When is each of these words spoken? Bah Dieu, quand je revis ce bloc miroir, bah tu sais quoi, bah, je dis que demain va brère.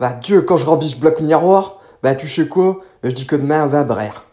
Bah 0.00 0.14
Dieu, 0.14 0.40
quand 0.40 0.56
je 0.56 0.64
revis 0.64 0.88
ce 0.88 0.96
bloc 0.96 1.20
miroir, 1.20 1.78
bah 2.02 2.14
tu 2.14 2.26
sais 2.26 2.48
quoi, 2.48 2.80
bah, 3.02 3.10
je 3.10 3.14
dis 3.14 3.26
que 3.26 3.36
demain 3.36 3.66
va 3.66 3.84
brère. 3.84 4.24